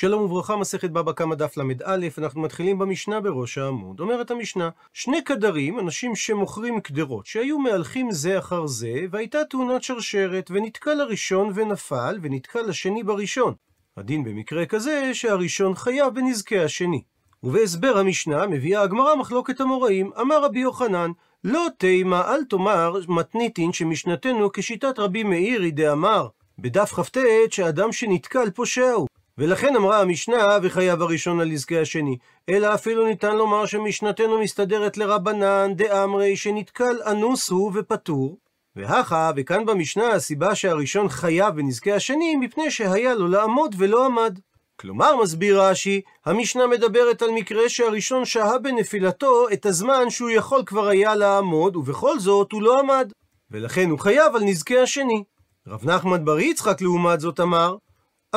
[0.00, 4.00] שלום וברכה, מסכת בבא קמא דף ל"א, אנחנו מתחילים במשנה בראש העמוד.
[4.00, 10.50] אומרת המשנה, שני קדרים, אנשים שמוכרים קדרות, שהיו מהלכים זה אחר זה, והייתה תאונת שרשרת,
[10.50, 13.54] ונתקע לראשון ונפל, ונתקע לשני בראשון.
[13.96, 17.02] הדין במקרה כזה, שהראשון חייב בנזקי השני.
[17.42, 21.10] ובהסבר המשנה מביאה הגמרא מחלוקת המוראים, אמר רבי יוחנן,
[21.44, 26.28] לא תימה אל תאמר מתניתין שמשנתנו כשיטת רבי מאירי דאמר,
[26.58, 27.18] בדף כ"ט
[27.50, 29.08] שאדם שנתקל פושע הוא.
[29.38, 32.16] ולכן אמרה המשנה, וחייב הראשון על נזקי השני.
[32.48, 38.38] אלא אפילו ניתן לומר שמשנתנו מסתדרת לרבנן דאמרי שנתקל אנוס הוא ופטור.
[38.76, 44.38] והכה, וכאן במשנה הסיבה שהראשון חייב בנזקי השני, מפני שהיה לו לעמוד ולא עמד.
[44.80, 50.88] כלומר, מסביר רש"י, המשנה מדברת על מקרה שהראשון שהה בנפילתו את הזמן שהוא יכול כבר
[50.88, 53.12] היה לעמוד, ובכל זאת הוא לא עמד.
[53.50, 55.24] ולכן הוא חייב על נזקי השני.
[55.66, 57.76] רב נחמן בר יצחק לעומת זאת אמר,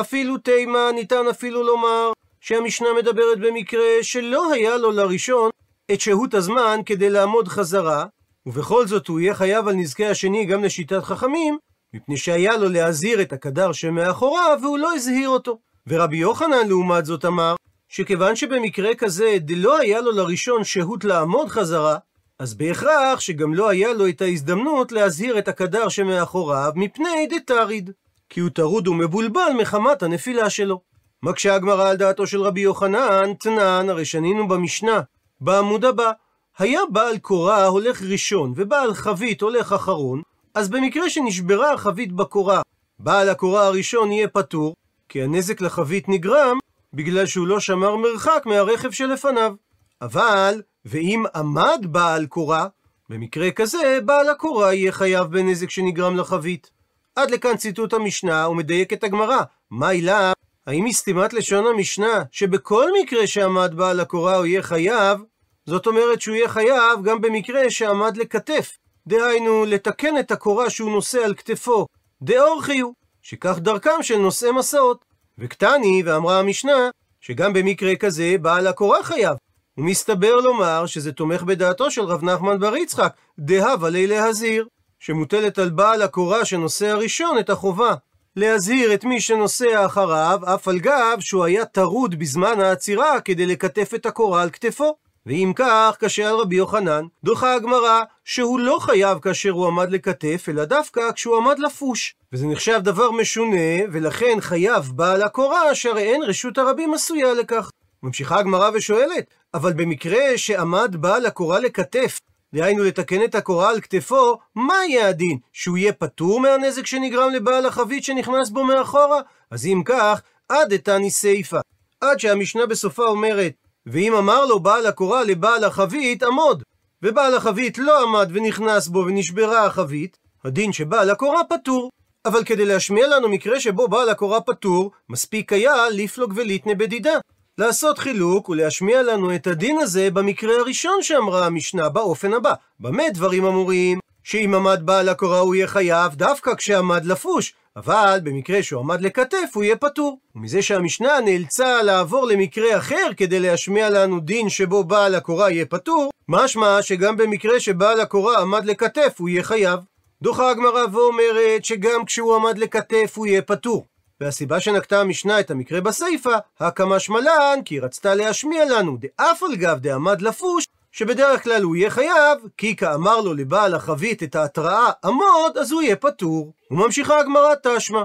[0.00, 5.50] אפילו תימה ניתן אפילו לומר שהמשנה מדברת במקרה שלא היה לו לראשון
[5.92, 8.06] את שהות הזמן כדי לעמוד חזרה,
[8.46, 11.58] ובכל זאת הוא יהיה חייב על נזקי השני גם לשיטת חכמים,
[11.94, 15.58] מפני שהיה לו להזהיר את הקדר שמאחוריו והוא לא הזהיר אותו.
[15.86, 17.54] ורבי יוחנן לעומת זאת אמר,
[17.88, 21.98] שכיוון שבמקרה כזה דלא היה לו לראשון שהות לעמוד חזרה,
[22.38, 27.90] אז בהכרח שגם לא היה לו את ההזדמנות להזהיר את הקדר שמאחוריו מפני דתריד.
[28.32, 30.80] כי הוא טרוד ומבולבל מחמת הנפילה שלו.
[31.22, 35.00] מקשה הגמרא על דעתו של רבי יוחנן, תנן, הרי שנינו במשנה,
[35.40, 36.10] בעמוד הבא,
[36.58, 40.22] היה בעל קורה הולך ראשון, ובעל חבית הולך אחרון,
[40.54, 42.62] אז במקרה שנשברה החבית בקורה,
[42.98, 44.74] בעל הקורה הראשון יהיה פטור,
[45.08, 46.58] כי הנזק לחבית נגרם
[46.92, 49.54] בגלל שהוא לא שמר מרחק מהרכב שלפניו.
[50.02, 52.66] אבל, ואם עמד בעל קורה,
[53.08, 56.81] במקרה כזה, בעל הקורה יהיה חייב בנזק שנגרם לחבית.
[57.16, 59.42] עד לכאן ציטוט המשנה, ומדייקת הגמרא.
[59.70, 60.32] מה עילה?
[60.66, 65.18] האם היא סתימת לשון המשנה, שבכל מקרה שעמד בעל הקורה הוא יהיה חייב,
[65.66, 68.78] זאת אומרת שהוא יהיה חייב גם במקרה שעמד לכתף.
[69.06, 71.86] דהיינו, לתקן את הקורה שהוא נושא על כתפו.
[72.22, 75.04] דאורחי הוא, שכך דרכם של נושאי מסעות.
[75.38, 79.36] וקטני, ואמרה המשנה, שגם במקרה כזה בעל הקורה חייב.
[79.78, 84.66] ומסתבר לומר שזה תומך בדעתו של רב נחמן בר יצחק, דהבה לי להזהיר.
[85.04, 87.94] שמוטלת על בעל הקורה שנושא הראשון את החובה
[88.36, 93.94] להזהיר את מי שנוסע אחריו, אף על גב שהוא היה טרוד בזמן העצירה כדי לקטף
[93.94, 94.96] את הקורה על כתפו.
[95.26, 100.46] ואם כך, קשה על רבי יוחנן, דוחה הגמרא שהוא לא חייב כאשר הוא עמד לקטף,
[100.48, 102.14] אלא דווקא כשהוא עמד לפוש.
[102.32, 107.70] וזה נחשב דבר משונה, ולכן חייב בעל הקורה, שהרי אין רשות הרבים עשויה לכך.
[108.02, 109.24] ממשיכה הגמרא ושואלת,
[109.54, 112.18] אבל במקרה שעמד בעל הקורה לקטף,
[112.54, 115.38] דהיינו לתקן את הקורה על כתפו, מה יהיה הדין?
[115.52, 119.20] שהוא יהיה פטור מהנזק שנגרם לבעל החבית שנכנס בו מאחורה?
[119.50, 121.58] אז אם כך, עד אתני סיפה.
[122.00, 123.52] עד שהמשנה בסופה אומרת,
[123.86, 126.62] ואם אמר לו בעל הקורה לבעל החבית, עמוד.
[127.02, 131.90] ובעל החבית לא עמד ונכנס בו ונשברה החבית, הדין שבעל הקורה פטור.
[132.24, 137.12] אבל כדי להשמיע לנו מקרה שבו בעל הקורה פטור, מספיק היה לפלוג וליטנה בדידה.
[137.58, 142.54] לעשות חילוק ולהשמיע לנו את הדין הזה במקרה הראשון שאמרה המשנה באופן הבא.
[142.80, 143.98] במה דברים אמורים?
[144.24, 149.50] שאם עמד בעל הקורה הוא יהיה חייב דווקא כשעמד לפוש, אבל במקרה שהוא עמד לכתף
[149.54, 150.18] הוא יהיה פטור.
[150.36, 156.10] ומזה שהמשנה נאלצה לעבור למקרה אחר כדי להשמיע לנו דין שבו בעל הקורה יהיה פטור,
[156.28, 159.80] משמע שגם במקרה שבעל הקורה עמד לכתף הוא יהיה חייב.
[160.22, 163.86] דוחה הגמרא ואומרת שגם כשהוא עמד לכתף הוא יהיה פטור.
[164.22, 169.56] והסיבה שנקטה המשנה את המקרה בסיפא, הקמא שמלן, כי היא רצתה להשמיע לנו, דאף על
[169.56, 174.90] גב דעמד לפוש, שבדרך כלל הוא יהיה חייב, כי כאמר לו לבעל החבית את ההתראה
[175.04, 176.52] עמוד, אז הוא יהיה פטור.
[176.70, 178.02] וממשיכה הגמרא תשמע.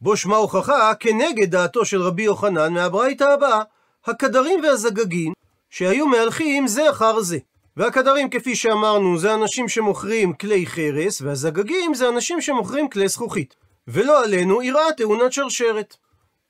[0.00, 3.62] בו שמע הוכחה כנגד דעתו של רבי יוחנן מהברייתא הבאה,
[4.06, 5.32] הקדרים והזגגים,
[5.70, 7.38] שהיו מהלכים זה אחר זה.
[7.76, 13.69] והקדרים, כפי שאמרנו, זה אנשים שמוכרים כלי חרס, והזגגים זה אנשים שמוכרים כלי זכוכית.
[13.92, 15.96] ולא עלינו אירעה תאונת שרשרת.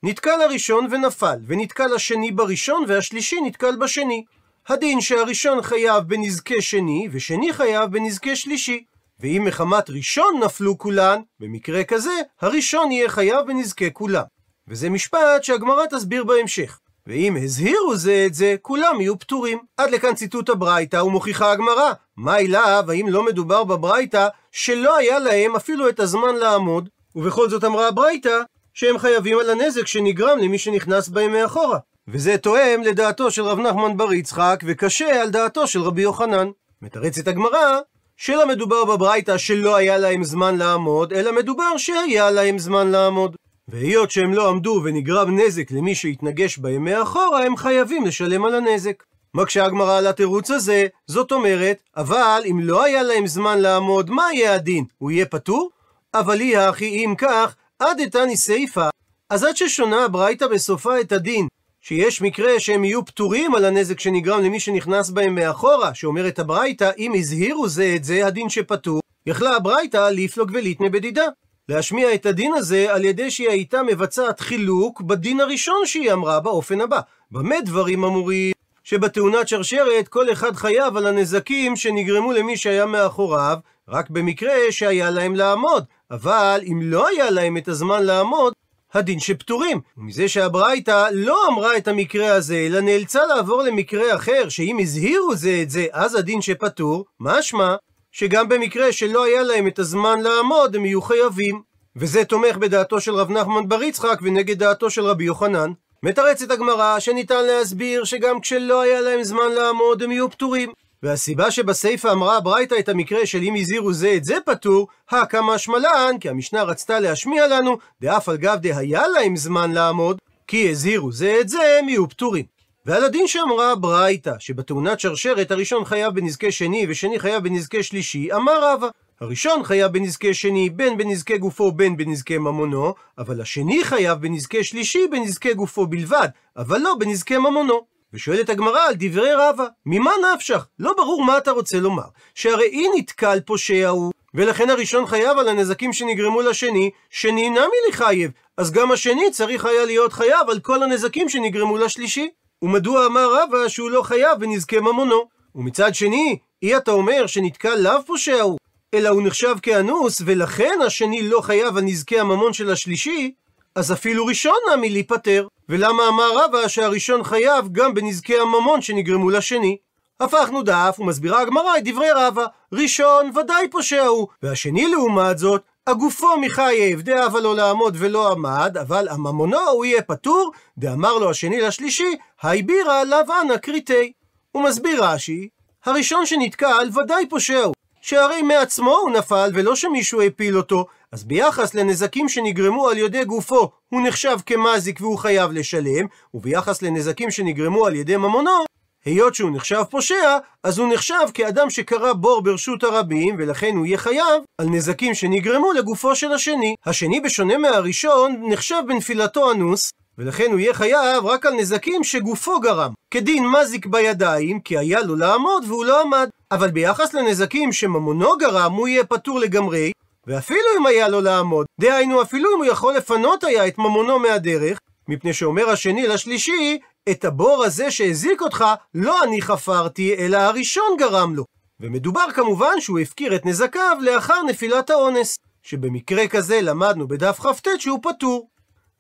[0.03, 4.25] נתקל הראשון ונפל, ונתקל השני בראשון, והשלישי נתקל בשני.
[4.69, 8.85] הדין שהראשון חייב בנזקי שני, ושני חייב בנזקי שלישי.
[9.21, 14.25] ואם מחמת ראשון נפלו כולן, במקרה כזה, הראשון יהיה חייב בנזקי כולם.
[14.69, 16.79] וזה משפט שהגמרא תסביר בהמשך.
[17.07, 19.59] ואם הזהירו זה את זה, כולם יהיו פטורים.
[19.77, 21.93] עד לכאן ציטוט הברייתא ומוכיחה הגמרא.
[22.17, 27.65] מה אליו, האם לא מדובר בברייתא, שלא היה להם אפילו את הזמן לעמוד, ובכל זאת
[27.65, 28.41] אמרה הברייתא
[28.75, 31.79] שהם חייבים על הנזק שנגרם למי שנכנס בהם מאחורה.
[32.09, 36.51] וזה תואם לדעתו של רב נחמן בר יצחק, וקשה על דעתו של רבי יוחנן.
[36.83, 37.79] מתרצת הגמרא,
[38.17, 43.37] שלא מדובר בברייתא שלא היה להם זמן לעמוד, אלא מדובר שהיה להם זמן לעמוד.
[43.69, 49.03] והיות שהם לא עמדו ונגרם נזק למי שהתנגש בהם מאחורה, הם חייבים לשלם על הנזק.
[49.35, 54.25] מקשה הגמרא על התירוץ הזה, זאת אומרת, אבל אם לא היה להם זמן לעמוד, מה
[54.33, 54.85] יהיה הדין?
[54.99, 55.71] הוא יהיה פטור?
[56.15, 58.89] אבל היא הכי אם כך, עד איתני סיפא,
[59.31, 61.47] אז עד ששונה הברייתא בסופה את הדין,
[61.81, 67.13] שיש מקרה שהם יהיו פטורים על הנזק שנגרם למי שנכנס בהם מאחורה, שאומרת הברייתא, אם
[67.15, 71.25] הזהירו זה את זה הדין שפטור, יכלה הברייתא ליפלוג וליטנה בדידה.
[71.69, 76.81] להשמיע את הדין הזה על ידי שהיא הייתה מבצעת חילוק בדין הראשון שהיא אמרה באופן
[76.81, 77.01] הבא.
[77.31, 78.53] במה דברים אמורים?
[78.85, 83.59] שבתאונת שרשרת כל אחד חייב על הנזקים שנגרמו למי שהיה מאחוריו,
[83.89, 85.85] רק במקרה שהיה להם לעמוד.
[86.11, 88.53] אבל אם לא היה להם את הזמן לעמוד,
[88.95, 89.81] הדין שפטורים.
[89.99, 95.59] ומזה שהברייתא לא אמרה את המקרה הזה, אלא נאלצה לעבור למקרה אחר, שאם הזהירו זה
[95.63, 97.75] את זה, אז הדין שפטור, משמע
[98.13, 101.63] שגם במקרה שלא היה להם את הזמן לעמוד, הם יהיו חייבים.
[101.97, 105.73] וזה תומך בדעתו של רב נחמן בר יצחק ונגד דעתו של רבי יוחנן.
[106.03, 110.73] מתרצת הגמרא שניתן להסביר שגם כשלא היה להם זמן לעמוד הם יהיו פטורים.
[111.03, 116.17] והסיבה שבסיפא אמרה הברייתא את המקרה של אם הזהירו זה את זה פטור, הקא שמלן,
[116.21, 121.37] כי המשנה רצתה להשמיע לנו, דאף על גב דהיה להם זמן לעמוד, כי הזהירו זה
[121.41, 122.45] את זה, הם יהיו פטורים.
[122.87, 128.73] ועל הדין שאמרה הברייתא, שבתאונת שרשרת הראשון חייב בנזקי שני ושני חייב בנזקי שלישי, אמר
[128.73, 128.89] רבא.
[129.21, 135.07] הראשון חייב בנזקי שני בין בנזקי גופו בין בנזקי ממונו, אבל השני חייב בנזקי שלישי
[135.11, 137.90] בנזקי גופו בלבד, אבל לא בנזקי ממונו.
[138.13, 140.67] ושואלת הגמרא על דברי רבא, ממה נפשך?
[140.79, 142.03] לא ברור מה אתה רוצה לומר.
[142.35, 148.31] שהרי אי נתקל פושע הוא, ולכן הראשון חייב על הנזקים שנגרמו לשני, שני נמי לחייב,
[148.57, 152.29] אז גם השני צריך היה להיות חייב על כל הנזקים שנגרמו לשלישי.
[152.63, 155.29] ומדוע אמר רבא שהוא לא חייב בנזקי ממונו?
[155.55, 158.59] ומצד שני, אי אתה אומר שנתקל לאו פושע הוא,
[158.95, 163.33] אלא הוא נחשב כאנוס, ולכן השני לא חייב על נזקי הממון של השלישי,
[163.75, 165.47] אז אפילו ראשון נמי להיפטר.
[165.71, 169.77] ולמה אמר רבא שהראשון חייב גם בנזקי הממון שנגרמו לשני?
[170.21, 172.47] הפכנו דף ומסבירה הגמרא את דברי רבא.
[172.73, 179.09] ראשון ודאי פושע הוא, והשני לעומת זאת, הגופו מחייב, דאבה לו לעמוד ולא עמד, אבל
[179.09, 184.13] הממונו הוא יהיה פטור, דאמר לו השני לשלישי, היי בירה לאו אנא קריטי.
[184.53, 185.49] הוא מסביר רש"י,
[185.85, 191.75] הראשון שנתקל ודאי פושע הוא, שהרי מעצמו הוא נפל ולא שמישהו הפיל אותו, אז ביחס
[191.75, 197.95] לנזקים שנגרמו על ידי גופו, הוא נחשב כמזיק והוא חייב לשלם, וביחס לנזקים שנגרמו על
[197.95, 198.65] ידי ממונו,
[199.05, 203.99] היות שהוא נחשב פושע, אז הוא נחשב כאדם שקרא בור ברשות הרבים, ולכן הוא יהיה
[203.99, 206.75] חייב על נזקים שנגרמו לגופו של השני.
[206.87, 212.93] השני, בשונה מהראשון, נחשב בנפילתו אנוס, ולכן הוא יהיה חייב רק על נזקים שגופו גרם.
[213.11, 216.29] כדין מזיק בידיים, כי היה לו לעמוד והוא לא עמד.
[216.53, 219.93] אבל ביחס לנזקים שממונו גרם, הוא יהיה פטור לגמרי,
[220.27, 224.79] ואפילו אם היה לו לעמוד, דהיינו אפילו אם הוא יכול לפנות היה את ממונו מהדרך,
[225.09, 226.79] מפני שאומר השני לשלישי,
[227.11, 228.65] את הבור הזה שהזיק אותך,
[228.95, 231.45] לא אני חפרתי, אלא הראשון גרם לו.
[231.81, 237.99] ומדובר כמובן שהוא הפקיר את נזקיו לאחר נפילת האונס, שבמקרה כזה למדנו בדף כ"ט שהוא
[238.03, 238.49] פטור.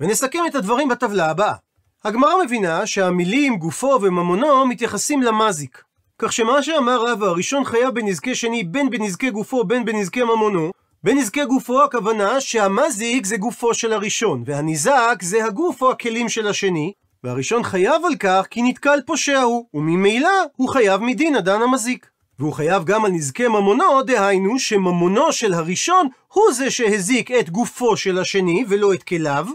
[0.00, 1.54] ונסכם את הדברים בטבלה הבאה.
[2.04, 5.82] הגמרא מבינה שהמילים גופו וממונו מתייחסים למזיק.
[6.18, 10.70] כך שמה שאמר רבא הראשון חייב בנזקי שני בין בנזקי גופו בין בנזקי ממונו,
[11.04, 16.92] בנזקי גופו הכוונה שהמזיק זה גופו של הראשון, והניזק זה הגוף או הכלים של השני,
[17.24, 22.06] והראשון חייב על כך כי נתקל פושע הוא, וממילא הוא חייב מדין הדן המזיק.
[22.38, 27.96] והוא חייב גם על נזקי ממונו, דהיינו שממונו של הראשון הוא זה שהזיק את גופו
[27.96, 29.46] של השני ולא את כליו,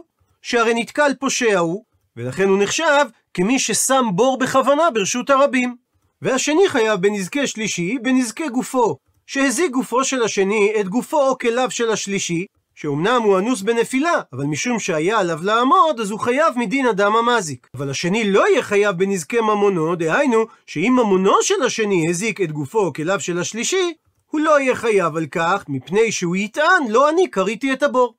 [0.42, 1.84] שהרי נתקל פושע הוא,
[2.18, 5.76] ולכן הוא נחשב כמי ששם בור בכוונה ברשות הרבים.
[6.22, 11.92] והשני חייב בנזקי שלישי, בנזקי גופו, שהזיק גופו של השני את גופו או כליו של
[11.92, 17.16] השלישי, שאומנם הוא אנוס בנפילה, אבל משום שהיה עליו לעמוד, אז הוא חייב מדין אדם
[17.16, 17.68] המזיק.
[17.74, 22.94] אבל השני לא יהיה חייב בנזקי ממונו, דהיינו, שאם ממונו של השני הזיק את גופו
[22.94, 23.94] כליו של השלישי,
[24.32, 28.14] הוא לא יהיה חייב על כך, מפני שהוא יטען, לא אני קריתי את הבור.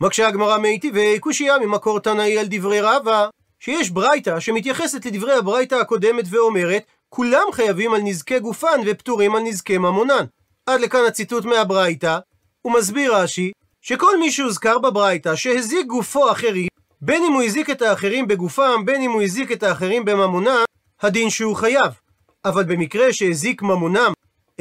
[0.00, 3.28] מקשה הגמרא מיטיבי קושייה ממקור תנאי על דברי רבא,
[3.60, 9.78] שיש ברייתא שמתייחסת לדברי הברייתא הקודמת ואומרת, כולם חייבים על נזקי גופן ופטורים על נזקי
[9.78, 10.24] ממונן.
[10.68, 12.18] עד לכאן הציטוט מהברייתא,
[12.62, 16.68] הוא מסביר רש"י, שכל מי שהוזכר בברייתא שהזיק גופו אחרים,
[17.00, 20.64] בין אם הוא הזיק את האחרים בגופם, בין אם הוא הזיק את האחרים בממונם,
[21.02, 21.92] הדין שהוא חייב.
[22.44, 24.12] אבל במקרה שהזיק ממונם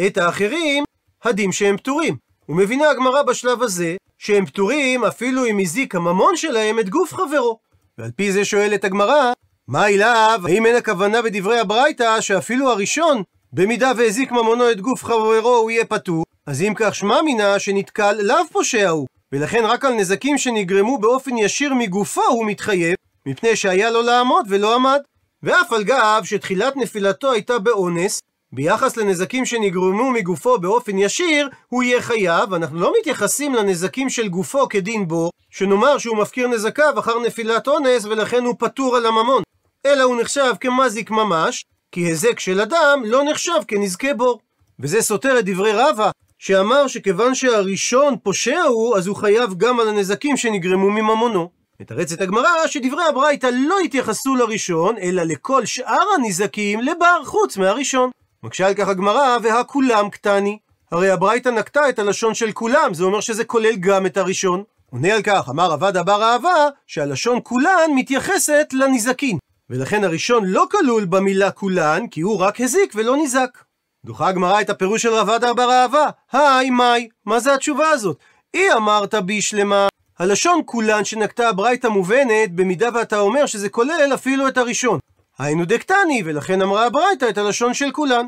[0.07, 0.83] את האחרים,
[1.23, 2.15] הדין שהם פטורים.
[2.49, 7.59] ומבינה הגמרא בשלב הזה, שהם פטורים אפילו אם הזיק הממון שלהם את גוף חברו.
[7.97, 9.31] ועל פי זה שואלת הגמרא,
[9.67, 10.41] מה אליו?
[10.47, 13.23] האם אין הכוונה בדברי הברייתא שאפילו הראשון,
[13.53, 16.23] במידה והזיק ממונו את גוף חברו הוא יהיה פטור?
[16.45, 21.37] אז אם כך שמע מינה שנתקל לאו פושע הוא, ולכן רק על נזקים שנגרמו באופן
[21.37, 24.99] ישיר מגופו הוא מתחייב, מפני שהיה לו לעמוד ולא עמד.
[25.43, 32.01] ואף על גב שתחילת נפילתו הייתה באונס, ביחס לנזקים שנגרמו מגופו באופן ישיר, הוא יהיה
[32.01, 37.67] חייב, אנחנו לא מתייחסים לנזקים של גופו כדין בור, שנאמר שהוא מפקיר נזקיו אחר נפילת
[37.67, 39.43] אונס ולכן הוא פטור על הממון,
[39.85, 44.39] אלא הוא נחשב כמזיק ממש, כי היזק של אדם לא נחשב כנזקי בור.
[44.79, 49.87] וזה סותר את דברי רבא, שאמר שכיוון שהראשון פושע הוא, אז הוא חייב גם על
[49.89, 51.49] הנזקים שנגרמו מממונו.
[51.79, 58.09] מתרצת הגמרא שדברי הברייתא לא התייחסו לראשון, אלא לכל שאר הנזקים לבר חוץ מהראשון.
[58.43, 60.57] מקשה על כך הגמרא, והכולם קטני.
[60.91, 64.63] הרי הברייתא נקטה את הלשון של כולם, זה אומר שזה כולל גם את הראשון.
[64.91, 69.37] עונה על כך, אמר עבד אבר אהבה, שהלשון כולן מתייחסת לנזקין.
[69.69, 73.57] ולכן הראשון לא כלול במילה כולן, כי הוא רק הזיק ולא נזק.
[74.05, 78.17] דוחה הגמרא את הפירוש של רבד אבר אהבה, היי מאי, מה זה התשובה הזאת?
[78.53, 79.87] אי אמרת בישלמה,
[80.19, 84.99] הלשון כולן שנקטה הברייתא מובנת, במידה ואתה אומר שזה כולל אפילו את הראשון.
[85.39, 88.25] היינו דקטני, ולכן אמרה הברייתא את הלשון של כולן.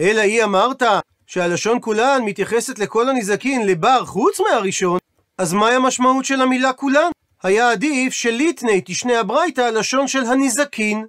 [0.00, 0.82] אלא היא אמרת
[1.26, 4.98] שהלשון כולן מתייחסת לכל הנזקין לבר חוץ מהראשון,
[5.38, 7.10] אז מהי המשמעות של המילה כולן?
[7.42, 11.06] היה עדיף שליטני תשנה הברייתא הלשון של הנזקין.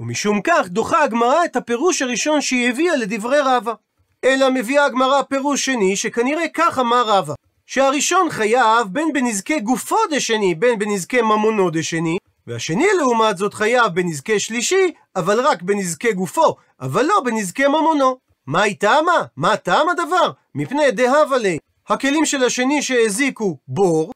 [0.00, 3.72] ומשום כך דוחה הגמרא את הפירוש הראשון שהיא הביאה לדברי רבא.
[4.24, 7.34] אלא מביאה הגמרא פירוש שני, שכנראה כך אמר רבא.
[7.66, 14.40] שהראשון חייב בין בנזקי גופו דשני, בין בנזקי ממונו דשני, והשני לעומת זאת חייב בנזקי
[14.40, 18.16] שלישי, אבל רק בנזקי גופו, אבל לא בנזקי ממונו.
[18.46, 19.24] מה היא טעמה?
[19.36, 20.30] מה טעם הדבר?
[20.54, 21.58] מפני דהבה לי.
[21.88, 24.12] הכלים של השני שהזיקו בור,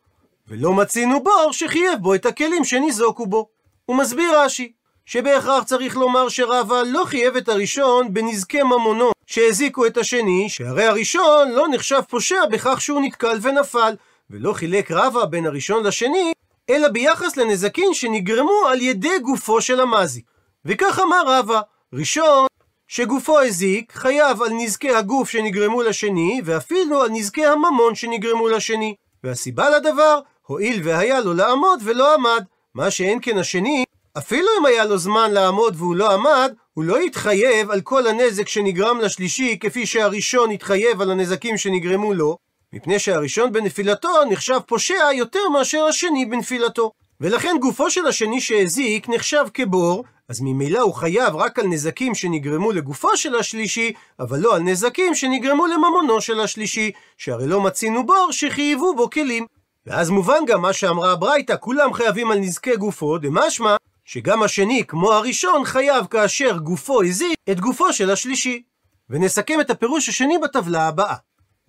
[0.49, 3.49] ולא מצינו בור שחייב בו את הכלים שניזוקו בו.
[3.85, 4.73] הוא מסביר רש"י,
[5.07, 11.51] שבהכרח צריך לומר שרבא לא חייב את הראשון בנזקי ממונו שהזיקו את השני, שהרי הראשון
[11.51, 13.97] לא נחשב פושע בכך שהוא נתקל ונפל,
[14.31, 16.33] ולא חילק רבא בין הראשון לשני,
[16.71, 20.25] אלא ביחס לנזקין שנגרמו על ידי גופו של המזיק.
[20.65, 21.61] וכך אמר רבא,
[21.93, 22.47] ראשון
[22.89, 28.95] שגופו הזיק, חייב על נזקי הגוף שנגרמו לשני, ואפילו על נזקי הממון שנגרמו לשני.
[29.25, 33.85] והסיבה לדבר, הואיל והיה לו לעמוד ולא עמד, מה שאין כן השני,
[34.19, 38.49] אפילו אם היה לו זמן לעמוד והוא לא עמד, הוא לא יתחייב על כל הנזק
[38.49, 42.37] שנגרם לשלישי, כפי שהראשון התחייב על הנזקים שנגרמו לו,
[42.73, 46.93] מפני שהראשון בנפילתו נחשב פושע יותר מאשר השני בנפילתו.
[47.21, 52.73] ולכן גופו של השני שהזיק נחשב כבור, אז ממילא הוא חייב רק על נזקים שנגרמו
[52.73, 58.29] לגופו של השלישי, אבל לא על נזקים שנגרמו לממונו של השלישי, שהרי לא מצינו בור
[58.31, 59.47] שחייבו בו כלים.
[59.89, 65.13] ואז מובן גם מה שאמרה הברייתא, כולם חייבים על נזקי גופו, דמשמע שגם השני, כמו
[65.13, 68.63] הראשון, חייב כאשר גופו הזיק את גופו של השלישי.
[69.11, 71.15] ונסכם את הפירוש השני בטבלה הבאה.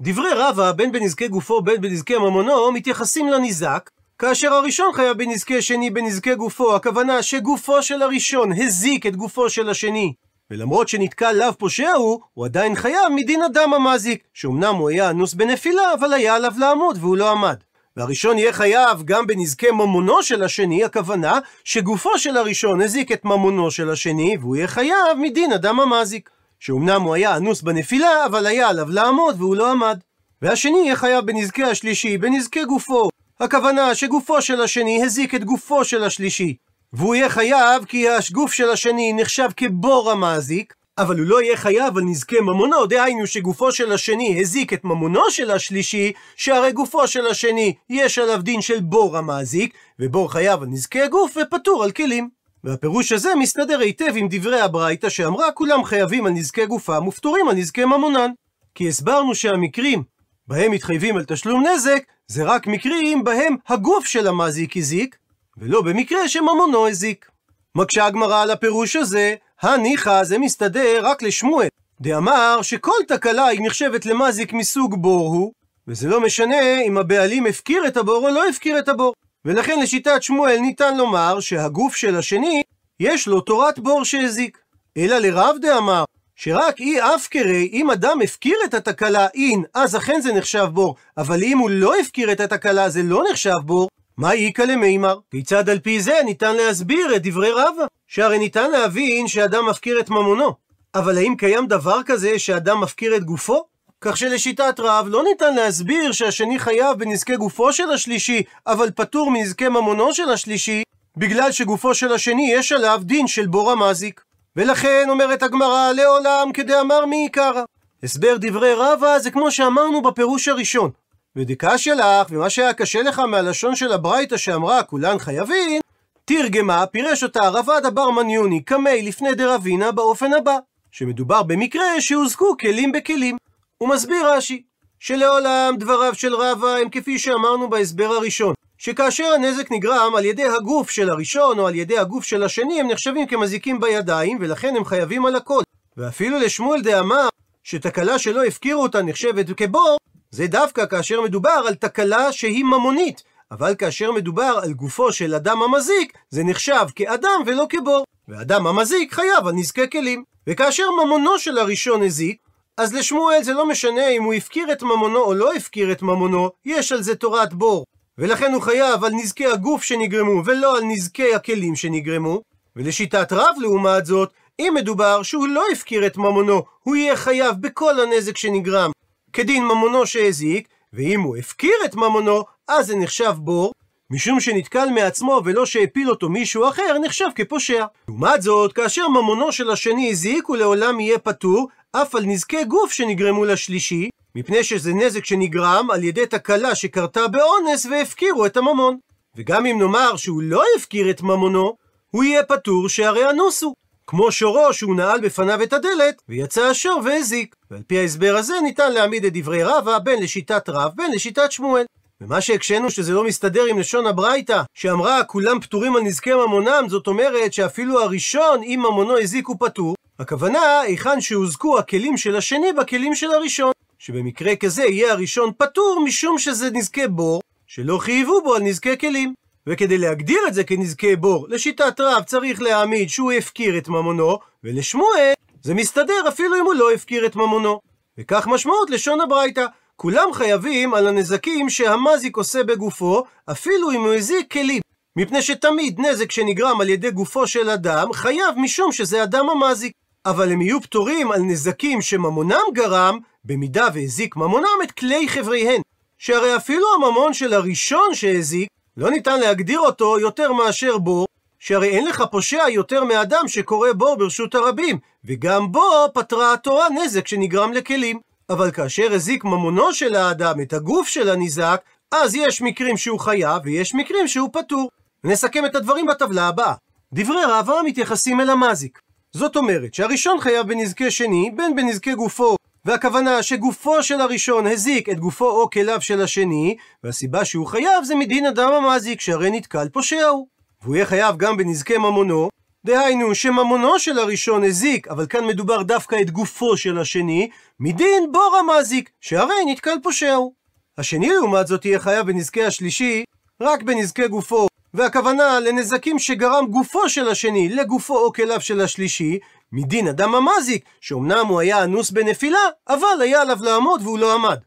[0.01, 5.89] דברי רבא, בין בנזקי גופו בין בנזקי ממונו, מתייחסים לניזק, כאשר הראשון חייב בנזקי שני
[5.89, 10.13] בנזקי גופו, הכוונה שגופו של הראשון הזיק את גופו של השני.
[10.51, 15.33] ולמרות שנתקע לאו פושע הוא, הוא עדיין חייב מדין אדם המזיק, שאומנם הוא היה אנוס
[15.33, 17.55] בנפילה, אבל היה עליו לעמוד והוא לא עמד.
[17.97, 23.71] והראשון יהיה חייב גם בנזקי ממונו של השני, הכוונה שגופו של הראשון הזיק את ממונו
[23.71, 26.29] של השני, והוא יהיה חייב מדין אדם המזיק.
[26.59, 29.99] שאומנם הוא היה אנוס בנפילה, אבל היה עליו לעמוד והוא לא עמד.
[30.41, 33.09] והשני יהיה חייב בנזקי השלישי, בנזקי גופו.
[33.39, 36.55] הכוונה שגופו של השני הזיק את גופו של השלישי.
[36.93, 41.97] והוא יהיה חייב כי הגוף של השני נחשב כבור המזיק, אבל הוא לא יהיה חייב
[41.97, 47.27] על נזקי ממונו, דהיינו שגופו של השני הזיק את ממונו של השלישי, שהרי גופו של
[47.27, 52.29] השני יש עליו דין של בור המזיק, ובור חייב על נזקי הגוף ופטור על כלים.
[52.63, 57.55] והפירוש הזה מסתדר היטב עם דברי הברייתא שאמרה כולם חייבים על נזקי גופם ופטורים על
[57.55, 58.31] נזקי ממונן.
[58.75, 60.03] כי הסברנו שהמקרים
[60.47, 65.17] בהם מתחייבים על תשלום נזק, זה רק מקרים בהם הגוף של המזיק הזיק,
[65.57, 67.29] ולא במקרה שממונו הזיק.
[67.75, 71.67] מקשה הגמרא על הפירוש הזה, הניחא זה מסתדר רק לשמואל,
[72.01, 75.51] דאמר שכל תקלה היא נחשבת למזיק מסוג בור הוא,
[75.87, 79.13] וזה לא משנה אם הבעלים הפקיר את הבור או לא הפקיר את הבור.
[79.45, 82.61] ולכן לשיטת שמואל ניתן לומר שהגוף של השני,
[82.99, 84.57] יש לו תורת בור שהזיק.
[84.97, 86.03] אלא לרב דאמר,
[86.35, 91.43] שרק אי אפקרי, אם אדם הפקיר את התקלה אין, אז אכן זה נחשב בור, אבל
[91.43, 93.89] אם הוא לא הפקיר את התקלה זה לא נחשב בור,
[94.19, 95.19] מה איכא למימר?
[95.31, 97.85] כיצד על פי זה ניתן להסביר את דברי רבא?
[98.07, 100.53] שהרי ניתן להבין שאדם מפקיר את ממונו.
[100.95, 103.63] אבל האם קיים דבר כזה שאדם מפקיר את גופו?
[104.01, 109.67] כך שלשיטת רב לא ניתן להסביר שהשני חייב בנזקי גופו של השלישי, אבל פטור מנזקי
[109.67, 110.83] ממונו של השלישי,
[111.17, 114.21] בגלל שגופו של השני יש עליו דין של בור המזיק.
[114.55, 117.63] ולכן אומרת הגמרא לעולם כדאמר מעיקרא.
[118.03, 120.91] הסבר דברי רבא זה כמו שאמרנו בפירוש הראשון.
[121.35, 125.81] ודקה לך, ומה שהיה קשה לך מהלשון של הברייתא שאמרה כולן חייבים,
[126.25, 130.57] תרגמה, פירש אותה רבד אבר מניוני קמי לפני דרבינה באופן הבא,
[130.91, 133.37] שמדובר במקרה שהוזקו כלים בכלים.
[133.77, 134.63] הוא מסביר רש"י,
[134.99, 140.89] שלעולם דבריו של רבא הם כפי שאמרנו בהסבר הראשון, שכאשר הנזק נגרם על ידי הגוף
[140.89, 145.25] של הראשון או על ידי הגוף של השני, הם נחשבים כמזיקים בידיים, ולכן הם חייבים
[145.25, 145.61] על הכל.
[145.97, 147.27] ואפילו לשמואל דאמר
[147.63, 149.97] שתקלה שלא הפקירו אותה נחשבת כבור,
[150.31, 155.61] זה דווקא כאשר מדובר על תקלה שהיא ממונית, אבל כאשר מדובר על גופו של אדם
[155.61, 158.03] המזיק, זה נחשב כאדם ולא כבור.
[158.27, 160.23] ואדם המזיק חייב על נזקי כלים.
[160.47, 162.37] וכאשר ממונו של הראשון הזיק,
[162.77, 166.49] אז לשמואל זה לא משנה אם הוא הפקיר את ממונו או לא הפקיר את ממונו,
[166.65, 167.85] יש על זה תורת בור.
[168.17, 172.41] ולכן הוא חייב על נזקי הגוף שנגרמו, ולא על נזקי הכלים שנגרמו.
[172.75, 177.99] ולשיטת רב לעומת זאת, אם מדובר שהוא לא הפקיר את ממונו, הוא יהיה חייב בכל
[177.99, 178.91] הנזק שנגרם,
[179.33, 183.73] כדין ממונו שהזיק, ואם הוא הפקיר את ממונו, אז זה נחשב בור,
[184.11, 187.85] משום שנתקל מעצמו ולא שהפיל אותו מישהו אחר, נחשב כפושע.
[188.07, 192.91] לעומת זאת, כאשר ממונו של השני הזיק, הוא לעולם יהיה פטור, אף על נזקי גוף
[192.91, 198.97] שנגרמו לשלישי, מפני שזה נזק שנגרם על ידי תקלה שקרתה באונס והפקירו את הממון.
[199.35, 201.75] וגם אם נאמר שהוא לא הפקיר את ממונו,
[202.11, 203.73] הוא יהיה פטור שהרי אנוסו.
[204.09, 207.55] כמו שורו שהוא נעל בפניו את הדלת, ויצא השור והזיק.
[207.71, 211.85] ועל פי ההסבר הזה ניתן להעמיד את דברי רבא בין לשיטת רב בין לשיטת שמואל.
[212.21, 217.07] ומה שהקשינו שזה לא מסתדר עם לשון הברייתא, שאמרה כולם פטורים על נזקי ממונם, זאת
[217.07, 219.95] אומרת שאפילו הראשון, אם ממונו הזיק הוא פטור.
[220.19, 223.71] הכוונה, היכן שהוזקו הכלים של השני בכלים של הראשון.
[223.99, 229.33] שבמקרה כזה יהיה הראשון פטור משום שזה נזקי בור, שלא חייבו בו על נזקי כלים.
[229.69, 235.33] וכדי להגדיר את זה כנזקי בור, לשיטת רב צריך להעמיד שהוא הפקיר את ממונו, ולשמואל
[235.61, 237.79] זה מסתדר אפילו אם הוא לא הפקיר את ממונו.
[238.17, 239.65] וכך משמעות לשון הברייתא.
[239.95, 244.81] כולם חייבים על הנזקים שהמזיק עושה בגופו, אפילו אם הוא הזיק כלים.
[245.15, 249.93] מפני שתמיד נזק שנגרם על ידי גופו של אדם, חייב משום שזה אדם המזיק.
[250.25, 255.81] אבל הם יהיו פטורים על נזקים שממונם גרם, במידה והזיק ממונם את כלי חבריהן.
[256.17, 261.27] שהרי אפילו הממון של הראשון שהזיק, לא ניתן להגדיר אותו יותר מאשר בור,
[261.59, 265.81] שהרי אין לך פושע יותר מאדם שקורא בור ברשות הרבים, וגם בו
[266.13, 268.19] פתרה התורה נזק שנגרם לכלים.
[268.49, 271.81] אבל כאשר הזיק ממונו של האדם את הגוף של הניזק,
[272.11, 274.89] אז יש מקרים שהוא חייב ויש מקרים שהוא פטור.
[275.23, 276.73] נסכם את הדברים בטבלה הבאה.
[277.13, 278.99] דברי רבא מתייחסים אל המזיק.
[279.31, 285.19] זאת אומרת שהראשון חייב בנזקי שני, בין בנזקי גופו והכוונה שגופו של הראשון הזיק את
[285.19, 290.25] גופו או כליו של השני, והסיבה שהוא חייב זה מדין אדם המזיק, שהרי נתקל פושע
[290.25, 290.47] הוא.
[290.81, 292.49] והוא יהיה חייב גם בנזקי ממונו,
[292.85, 298.57] דהיינו שממונו של הראשון הזיק, אבל כאן מדובר דווקא את גופו של השני, מדין בור
[298.59, 300.53] המזיק, שהרי נתקל פושע הוא.
[300.97, 303.23] השני לעומת זאת יהיה חייב בנזקי השלישי,
[303.61, 309.39] רק בנזקי גופו, והכוונה לנזקים שגרם גופו של השני לגופו או כליו של השלישי,
[309.71, 314.57] מדין אדם המזיק, שאומנם הוא היה אנוס בנפילה, אבל היה עליו לעמוד והוא לא עמד.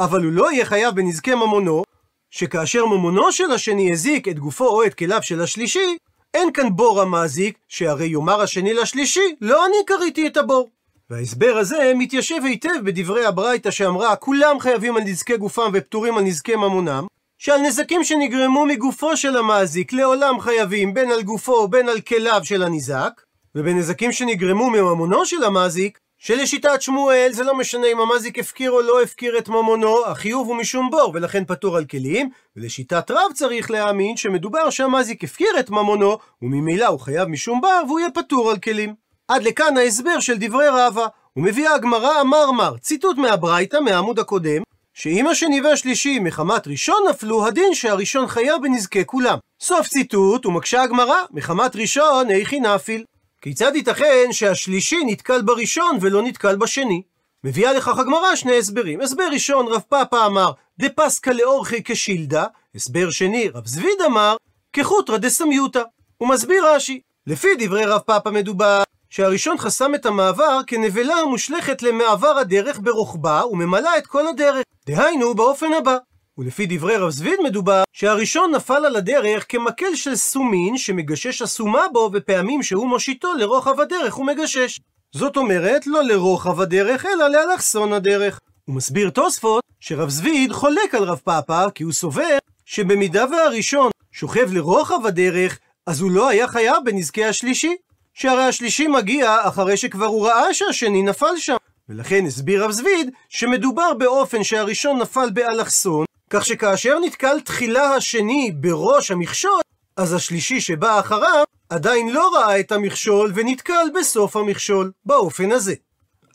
[0.00, 1.82] אבל הוא לא יהיה חייב בנזקי ממונו,
[2.30, 5.96] שכאשר ממונו של השני הזיק את גופו או את כליו של השלישי,
[6.34, 10.70] אין כאן בור המזיק, שהרי יאמר השני לשלישי, לא אני קריתי את הבור.
[11.10, 16.56] וההסבר הזה מתיישב היטב בדברי הברייתא שאמרה כולם חייבים על נזקי גופם ופטורים על נזקי
[16.56, 17.06] ממונם,
[17.44, 22.62] שעל נזקים שנגרמו מגופו של המזיק לעולם חייבים בין על גופו בין על כליו של
[22.62, 23.10] הניזק,
[23.54, 29.02] ובנזקים שנגרמו מממונו של המזיק, שלשיטת שמואל זה לא משנה אם המזיק הפקיר או לא
[29.02, 34.16] הפקיר את ממונו, החיוב הוא משום בור ולכן פטור על כלים, ולשיטת רב צריך להאמין
[34.16, 38.94] שמדובר שהמזיק הפקיר את ממונו, וממילא הוא חייב משום בר והוא יהיה פטור על כלים.
[39.28, 41.06] עד לכאן ההסבר של דברי רבא.
[41.36, 44.62] ומביאה הגמרא המרמר, ציטוט מהברייתא, מהעמוד הקודם,
[44.94, 49.38] שאם השני והשלישי מחמת ראשון נפלו, הדין שהראשון חייב בנזקי כולם.
[49.60, 53.04] סוף ציטוט, ומקשה הגמרא, מחמת ראשון איכי נפיל.
[53.40, 57.02] כיצד ייתכן שהשלישי נתקל בראשון ולא נתקל בשני?
[57.44, 59.00] מביאה לכך הגמרא שני הסברים.
[59.00, 62.46] הסבר ראשון, רב פאפא אמר, דפסקא לאורכי כשילדה.
[62.74, 64.36] הסבר שני, רב זביד אמר,
[64.72, 65.82] כחוטרא דסמיותא.
[66.18, 72.38] הוא מסביר רש"י, לפי דברי רב פאפא מדובר שהראשון חסם את המעבר כנבלה המושלכת למעבר
[72.38, 74.62] הדרך ברוחבה וממלאה את כל הדרך.
[74.86, 75.96] דהיינו, באופן הבא.
[76.38, 82.10] ולפי דברי רב זביד מדובר שהראשון נפל על הדרך כמקל של סומין שמגשש אסומה בו
[82.12, 84.80] ופעמים שהוא מושיטו לרוחב הדרך הוא מגשש.
[85.12, 88.40] זאת אומרת, לא לרוחב הדרך, אלא לאלכסון הדרך.
[88.64, 94.52] הוא מסביר תוספות שרב זביד חולק על רב פאפא כי הוא סובר שבמידה והראשון שוכב
[94.52, 97.76] לרוחב הדרך, אז הוא לא היה חייב בנזקי השלישי.
[98.14, 101.56] שהרי השלישי מגיע אחרי שכבר הוא ראה שהשני נפל שם.
[101.92, 109.10] ולכן הסביר רב זביד שמדובר באופן שהראשון נפל באלכסון, כך שכאשר נתקל תחילה השני בראש
[109.10, 109.60] המכשול,
[109.96, 115.74] אז השלישי שבא אחריו עדיין לא ראה את המכשול ונתקל בסוף המכשול, באופן הזה.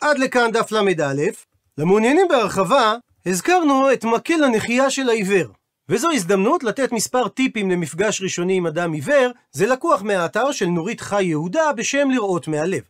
[0.02, 1.14] עד לכאן דף ל"א.
[1.78, 5.48] למעוניינים בהרחבה, הזכרנו את מקל הנחייה של העיוור.
[5.90, 11.02] וזו הזדמנות לתת מספר טיפים למפגש ראשוני עם אדם עיוור, זה לקוח מהאתר של נורית
[11.02, 12.82] חי יהודה בשם לראות מהלב.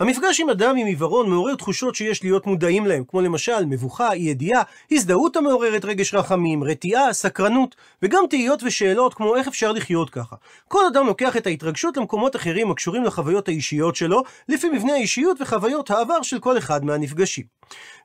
[0.00, 4.18] המפגש עם אדם עם עיוורון מעורר תחושות שיש להיות מודעים להם, כמו למשל מבוכה, אי
[4.22, 10.36] ידיעה, הזדהות המעוררת רגש רחמים, רתיעה, סקרנות, וגם תהיות ושאלות כמו איך אפשר לחיות ככה.
[10.68, 15.90] כל אדם לוקח את ההתרגשות למקומות אחרים הקשורים לחוויות האישיות שלו, לפי מבנה האישיות וחוויות
[15.90, 17.56] העבר של כל אחד מהנפגשים.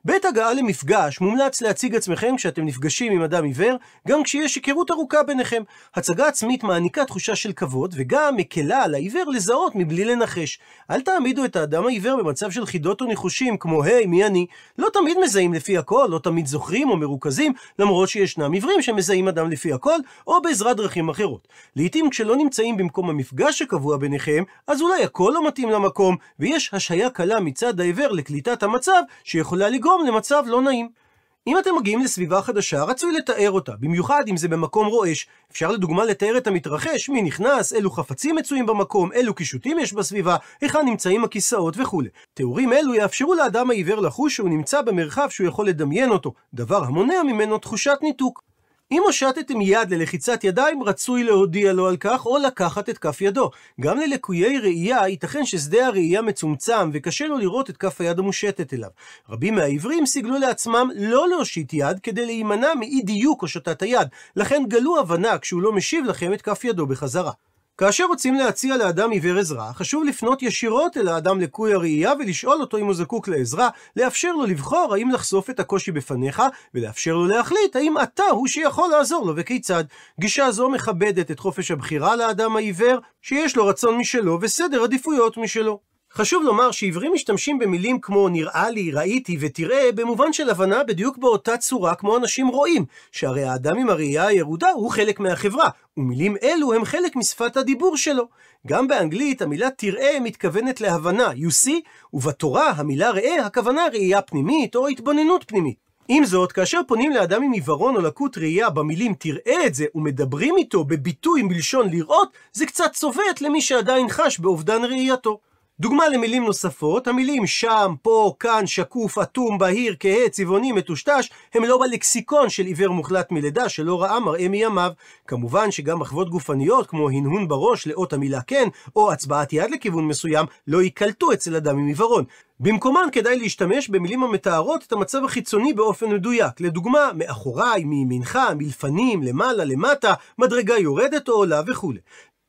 [0.04, 3.76] בעת הגעה למפגש, מומלץ להציג עצמכם כשאתם נפגשים עם אדם עיוור,
[4.08, 5.62] גם כשיש היכרות ארוכה ביניכם.
[5.94, 10.58] הצגה עצמית מעניקה תחושה של כבוד, וגם מקלה על העיוור לזהות מבלי לנחש.
[10.90, 14.46] אל תעמידו את האדם העיוור במצב של חידות וניחושים, כמו היי, מי אני?
[14.78, 19.50] לא תמיד מזהים לפי הכל, לא תמיד זוכרים או מרוכזים, למרות שישנם עיוורים שמזהים אדם
[19.50, 21.48] לפי הכל, או בעזרת דרכים אחרות.
[21.76, 27.10] לעתים כשלא נמצאים במקום המפגש שקבוע ביניכם, אז אולי הכל לא מתאים למקום, ויש השהיה
[27.10, 31.01] קלה מצד העיוור לקליטת המצב, שיכולה לגרום למצב לא נעים.
[31.46, 35.26] אם אתם מגיעים לסביבה חדשה, רצוי לתאר אותה, במיוחד אם זה במקום רועש.
[35.52, 40.36] אפשר לדוגמה לתאר את המתרחש, מי נכנס, אילו חפצים מצויים במקום, אילו קישוטים יש בסביבה,
[40.60, 42.08] היכן נמצאים הכיסאות וכולי.
[42.34, 47.22] תיאורים אלו יאפשרו לאדם העיוור לחוש שהוא נמצא במרחב שהוא יכול לדמיין אותו, דבר המונע
[47.22, 48.51] ממנו תחושת ניתוק.
[48.92, 53.50] אם הושטתם יד ללחיצת ידיים, רצוי להודיע לו על כך, או לקחת את כף ידו.
[53.80, 58.90] גם ללקויי ראייה, ייתכן ששדה הראייה מצומצם, וקשה לו לראות את כף היד המושטת אליו.
[59.30, 64.08] רבים מהעיוורים סיגלו לעצמם לא להושיט יד, כדי להימנע מאי דיוק הושטת היד.
[64.36, 67.32] לכן גלו הבנה כשהוא לא משיב לכם את כף ידו בחזרה.
[67.82, 72.78] כאשר רוצים להציע לאדם עיוור עזרה, חשוב לפנות ישירות אל האדם לקוי הראייה ולשאול אותו
[72.78, 76.42] אם הוא זקוק לעזרה, לאפשר לו לבחור האם לחשוף את הקושי בפניך,
[76.74, 79.84] ולאפשר לו להחליט האם אתה הוא שיכול לעזור לו וכיצד.
[80.20, 85.91] גישה זו מכבדת את חופש הבחירה לאדם העיוור, שיש לו רצון משלו וסדר עדיפויות משלו.
[86.14, 91.56] חשוב לומר שעיוורים משתמשים במילים כמו נראה לי, ראיתי ותראה, במובן של הבנה בדיוק באותה
[91.56, 96.84] צורה כמו אנשים רואים, שהרי האדם עם הראייה הירודה הוא חלק מהחברה, ומילים אלו הם
[96.84, 98.28] חלק משפת הדיבור שלו.
[98.66, 101.80] גם באנגלית המילה תראה מתכוונת להבנה, you see,
[102.12, 105.76] ובתורה המילה ראה הכוונה ראייה פנימית או התבוננות פנימית.
[106.08, 110.56] עם זאת, כאשר פונים לאדם עם עיוורון או לקות ראייה במילים תראה את זה ומדברים
[110.56, 115.38] איתו בביטוי מלשון לראות, זה קצת צובט למי שעדיין חש באובדן ראייתו.
[115.82, 121.78] דוגמה למילים נוספות, המילים שם, פה, כאן, שקוף, אטום, בהיר, כהה, צבעוני, מטושטש, הם לא
[121.78, 124.90] בלקסיקון של עיוור מוחלט מלידה שלא ראה מראה מימיו.
[125.26, 130.46] כמובן שגם מחוות גופניות, כמו הנהון בראש לאות המילה כן, או הצבעת יד לכיוון מסוים,
[130.66, 132.24] לא ייקלטו אצל אדם עם עיוורון.
[132.60, 136.60] במקומן כדאי להשתמש במילים המתארות את המצב החיצוני באופן מדויק.
[136.60, 141.98] לדוגמה, מאחוריי, מימינך, מלפנים, למעלה, למטה, מדרגה יורדת או עולה וכולי.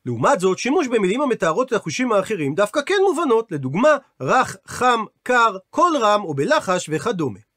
[0.06, 5.56] לעומת זאת, שימוש במילים המתארות את החושים האחרים דווקא כן מובנות, לדוגמה, רך, חם, קר,
[5.70, 7.44] קול רם או בלחש וכדומה.